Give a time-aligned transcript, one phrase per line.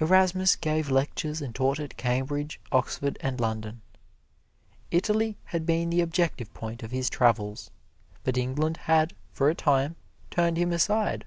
[0.00, 3.80] Erasmus gave lectures and taught at Cambridge, Oxford and London.
[4.92, 7.72] Italy had been the objective point of his travels,
[8.22, 9.96] but England had, for a time,
[10.30, 11.24] turned him aside.